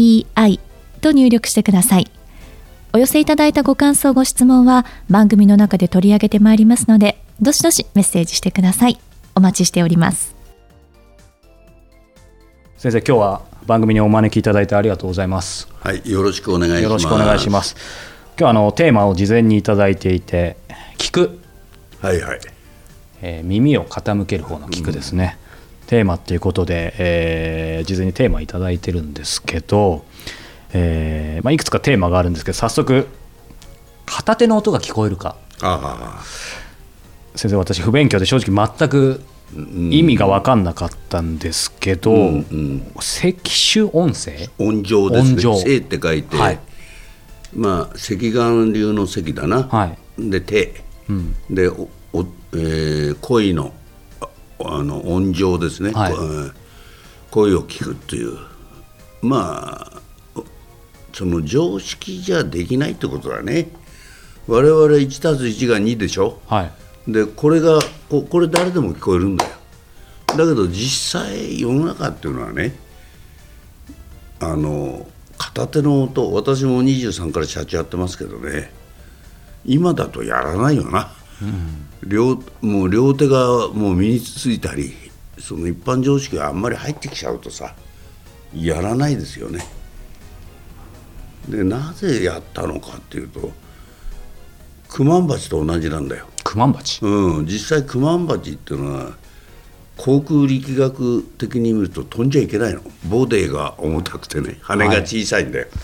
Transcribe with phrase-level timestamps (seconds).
[0.00, 0.60] ZENTOKEIEI
[1.00, 2.10] と入力してください。
[2.92, 8.98] お寄せいただいたご感想、ご質問は番組の中で取り上げてまいりますので、どしどしメッセージしてください。
[9.34, 10.34] お待ちしております。
[12.76, 15.68] 先生、今日は番組にお招きいただいてありがとうございます。
[15.80, 16.82] はい、よろしくお願いします。
[16.82, 17.76] よろしくお願いします。
[18.38, 20.56] 今日あのテーマを事前にいただいていて、
[20.98, 21.38] 聞く。
[22.00, 22.40] はいはい。
[23.22, 25.36] えー、耳を傾ける方の聞くですね。
[25.44, 25.50] うん
[25.90, 30.04] テーマっていうことで、えー、事前にテーマ頂いてるんですけど、
[30.72, 33.08] えーまあ、いくつかテーマがあるんですけど早速
[34.06, 35.34] 片手の音が聞こえるか。
[37.34, 39.20] 先生私不勉強で正直全く
[39.90, 44.48] 意味が分かんなかったんですけど、うんうん、赤手音声？
[44.58, 45.42] 音上ですね。
[45.42, 46.60] 声って書いて、はい、
[47.52, 53.74] まあ赤眼流の赤だな、はい、で手、うん、でおお、えー、恋の
[54.66, 56.12] あの音情ですね、はい、
[57.30, 58.36] 声を聞くという
[59.22, 60.00] まあ
[61.12, 63.68] その常識じゃできないってことだね
[64.46, 66.70] 我々 1+1 が2でしょ、は
[67.08, 69.50] い、でこれがここれ誰でも聞こえるんだよ
[70.26, 72.74] だけど実際世の中っていうのはね
[74.40, 78.72] あの片手の音私も23から社長やってますけどね
[79.64, 81.12] 今だとやらないよな
[82.02, 84.92] 両もう両手がもう身についたり
[85.38, 87.74] その一般常識があんまり入ってきちゃうとさ
[88.54, 89.64] やらないですよね。
[91.48, 93.52] でなぜやったのかっていうと
[94.88, 96.26] クマンバチと同じなんだよ。
[96.44, 97.04] クマンバチ？
[97.04, 97.46] うん。
[97.46, 99.12] 実際クマンバチっていうのは
[99.96, 102.80] 航空力学的に見ると飛んじゃいけないの。
[103.08, 105.66] ボディが重たくてね羽が小さいんだよ。
[105.66, 105.74] はい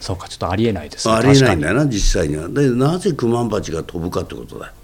[0.00, 1.14] そうかちょっとありえないですね。
[1.14, 2.46] ありえないんだよな実際には。
[2.50, 4.74] でなぜクマンバチが飛ぶかってことだ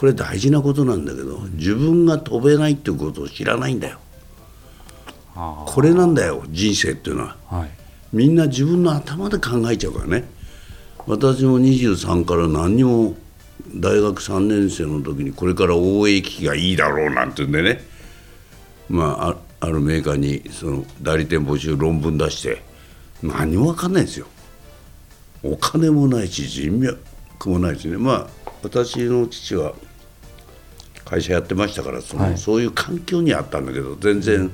[0.00, 3.98] これ大事なことなんだけど自分が飛べないってことを知らないんだよ。
[5.66, 7.70] これなんだよ人生っていうのは、はい、
[8.10, 10.24] みんな自分の頭で考えちゃうからね。
[11.06, 13.14] 私も23から何にも
[13.74, 17.84] 大学3年生の時にこれから応援機器がいいだろうなんて言うんでね。
[18.88, 22.62] まああるメーカーにその代理店募集論文出して
[23.22, 24.26] 何も分かんないですよ。
[25.42, 27.98] お金もないし人脈もないしね。
[27.98, 28.26] まあ
[28.62, 29.74] 私の父は
[31.10, 34.50] 会社やってましたからその、はい、そういう環境にあったんだけど全然、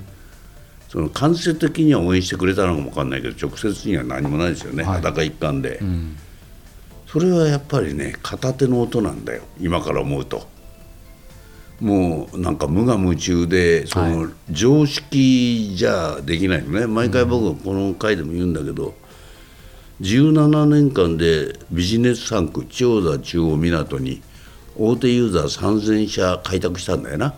[0.88, 6.16] その間接的には応援してくれたのかも分かんないけど直接には何もないですよね、はい、裸一貫で、うん、
[7.06, 9.42] それはやっぱりね片手の音なんだよ。
[9.60, 10.46] 今から思うと。
[11.78, 16.86] もうなんか無我夢中でその常識じゃできないのね。
[16.86, 18.94] 毎回僕はこの回でも言うんだけど、
[20.00, 24.22] 17年間でビジネス産区千代田中央港に
[24.78, 27.34] 大手ユーザー3000社開拓したんだよな。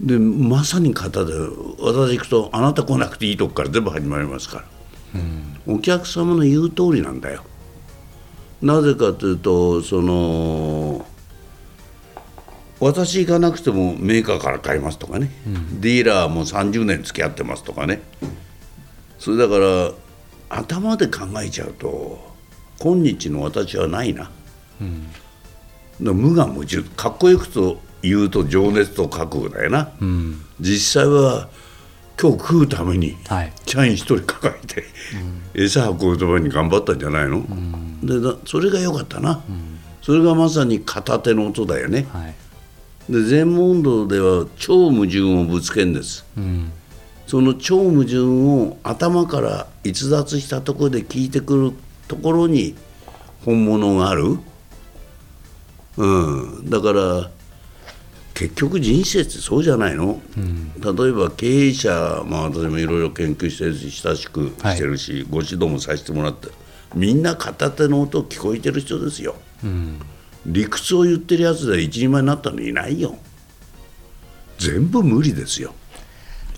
[0.00, 1.32] でまさに型で
[1.80, 4.64] 私行くとあなた来なくていいとこから全部始まりますから、
[5.66, 7.42] うん、お客様の言う通りなんだよ。
[8.62, 11.04] なぜかというとその
[12.80, 18.00] 私行かなくてもメーカーから買いますとかね、うん、ディーラーも30年付き合ってますとかね。
[19.18, 19.90] それだから
[20.48, 22.34] 頭で考えちゃうと
[22.78, 24.30] 今日の私はないな、
[24.80, 25.08] うん
[26.00, 26.82] 無我夢中。
[26.96, 31.48] かっこよくと言うと情熱と覚悟だよな、うん、実際は
[32.20, 33.16] 今日食うために
[33.66, 34.84] 社員一人抱えて、
[35.54, 38.14] うん、餌運ぶために頑張ったんじゃないの、うん、で
[38.46, 39.42] それが良かったな、
[40.02, 46.24] それがまさに片手の音だよね、はい、で全問答では超矛盾をぶつけんです、
[47.26, 51.72] その超矛盾を頭から逸脱したところで聞いてくる
[52.06, 52.74] ところに
[53.44, 54.38] 本物がある
[55.98, 57.30] うん、だから
[58.34, 66.48] 結局人生ってそうじゃないの、うん、例えば経営者、まあ、私もいろいろ研究してるし親しくしてるし、はい、ご指導もさせてもらって
[66.94, 69.34] みんな片手の音聞こえてる人ですよ、
[69.64, 69.98] うん、
[70.46, 73.16] 理屈を言ってるやつで一人前になったのいないよ。
[74.58, 75.74] 全部無理ですよ。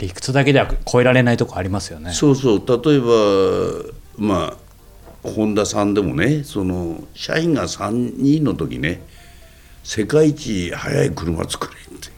[0.00, 2.12] 理屈だけでは超えられないとこありますよね。
[2.12, 2.58] そうそう。
[2.66, 4.56] 例えばま
[5.24, 9.02] あ本田さんでもねその社員が3人の時ね
[9.92, 12.10] 世界一速い車作れって。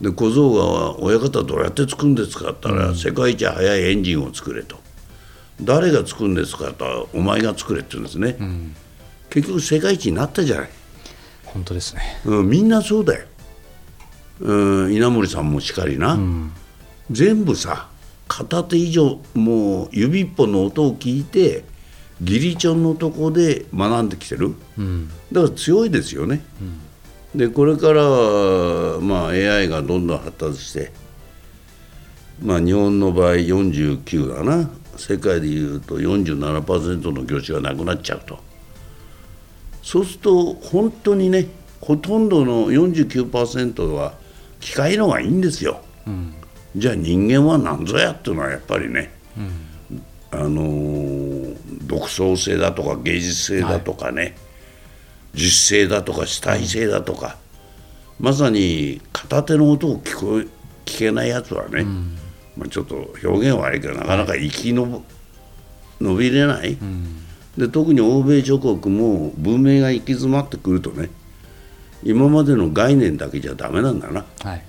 [0.00, 4.80] で小僧が「親方どうやって作るんですか?」って言ったら、うん、世界一速いエンジンを作れと。
[5.60, 8.74] 誰が作るんですかとお前が作れって言うんですね、うん、
[9.28, 10.70] 結局世界一になったじゃない。
[11.44, 13.26] 本当ですね、うん、みんなそうだよ、
[14.40, 16.52] うん、稲森さんもしかりな、うん、
[17.10, 17.88] 全部さ
[18.26, 21.64] 片手以上もう指一本の音を聞いて
[22.22, 26.80] 義理チョンのとこで学んできてる、うん、だから強いですよね、うん、
[27.34, 28.02] でこれから
[29.00, 30.92] まあ AI がどんどん発達して
[32.42, 34.70] まあ日本の場合49だな。
[34.96, 38.38] 世界でいうと47%の業種がなくなっちゃうと。
[39.82, 41.46] そうすると本当にね
[41.80, 44.14] ほとんどの49%は
[44.58, 46.34] 機械のがいいんですよ、うん、
[46.74, 49.12] じゃあ人間は何ぞやっていうのはやっぱりね、
[50.30, 51.56] あのー、
[51.86, 54.34] 独創性だとか芸術性だとかね、はい、
[55.34, 57.36] 実性だとか主体性だとか、
[58.20, 60.46] まさに片手の音を聞こえ
[60.84, 62.16] 聞けないやつはね、うん、
[62.56, 65.02] まあ、ちょっと表現は悪いけどなかなか生きの
[66.00, 67.16] 伸びれない、うん、
[67.56, 71.10] で特に欧米諸国も文明が行き詰まってくるとね
[72.02, 74.62] 今までの概念だけじゃダメなんだな、はい、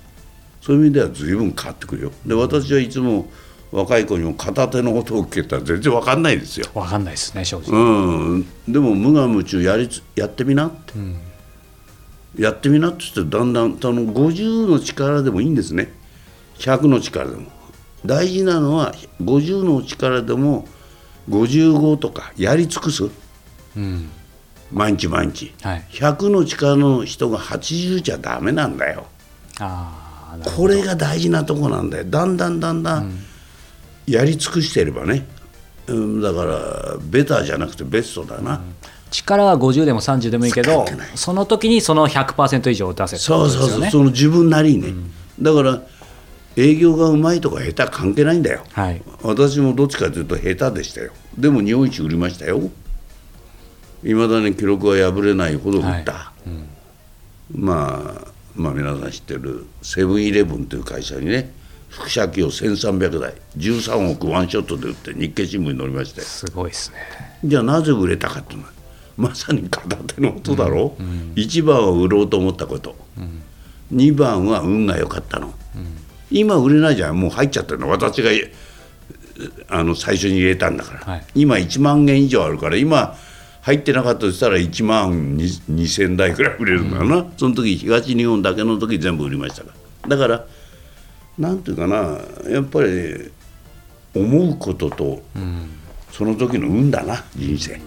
[0.62, 2.12] そういう意味では随分変わってくるよ。
[2.24, 3.28] で私はいつも
[3.72, 6.66] 若い子にも片手の音を聞けたら全然分かんないですよ。
[6.72, 11.18] 分かんないですね正直、うん、でも無我夢中やりやってみなって、うん、
[12.38, 15.92] やってみなって言ってだんだんその50の力でもいいんですね。
[16.58, 17.50] 100の力でも。
[18.04, 20.66] 大事なのは50の力でも
[21.28, 23.10] 55とかやり尽くす、
[23.76, 24.10] うん、
[24.70, 29.06] 毎日毎日、はい、100の力の人が80じゃダメなんだよ。
[29.58, 32.04] あこれが大事なとこなんだよ。
[32.04, 33.18] だんだんだんだん、
[34.06, 35.26] やり尽くしてればね、
[35.86, 38.60] うん、だからベターじゃなくてベストだな、うん、
[39.10, 43.90] 力は50でも30でもいいけどその時にその100%以上出せ、ね、そうそうそう。
[43.90, 45.82] その自分なりにね、うん、だから
[46.56, 51.12] 営業がうまいとか下手関係ないんだよ、はい、私もどっちかというと下手でしたよ。
[51.36, 52.70] でも日本一売りましたよ。
[54.02, 56.48] いまだに記録は破れないほど売った、はい。
[56.48, 56.68] うん、
[57.52, 61.52] まあまあ皆さん知ってるセブンイレブンという会社にね
[61.88, 66.20] 副社機を1300台13億ワンショットで売って日経新聞に載りまして。
[66.20, 66.96] すごいですね。
[67.44, 68.72] じゃあなぜ売れたかっていうのは
[69.16, 71.06] まさに片手の音だろ、うん。
[71.06, 73.42] うん、1番は売ろうと思ったこと、うん、
[73.96, 75.86] 2番は運が良かったの、うん、
[76.30, 77.88] 今売れないじゃんもう入っちゃってるの。
[77.88, 78.30] 私が
[79.68, 83.16] あの最初に入れたんだから、はい、今1万円以上あるから今
[83.62, 89.72] 入ってなかったとしたら1万2000台くらい売れるんだな、うん、その時東日本だけの時全部売りましたか
[90.04, 90.16] ら。
[90.16, 90.46] だから
[91.38, 92.18] なんていうかな
[92.48, 93.30] やっぱり
[94.14, 95.68] 思うことと、うん、
[96.10, 97.80] その時の運だな人生。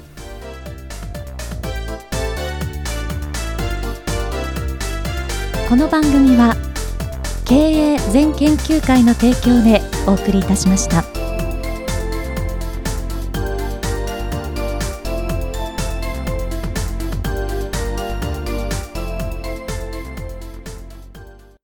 [5.67, 6.55] この番組は
[7.45, 11.18] 経営全研究会の提供でお送りいたしました。